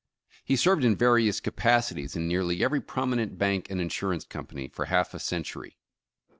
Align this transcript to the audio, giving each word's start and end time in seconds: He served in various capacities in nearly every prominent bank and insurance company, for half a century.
He 0.43 0.55
served 0.55 0.83
in 0.83 0.95
various 0.95 1.39
capacities 1.39 2.15
in 2.15 2.27
nearly 2.27 2.63
every 2.63 2.81
prominent 2.81 3.37
bank 3.37 3.69
and 3.69 3.79
insurance 3.79 4.25
company, 4.25 4.67
for 4.67 4.85
half 4.85 5.13
a 5.13 5.19
century. 5.19 5.77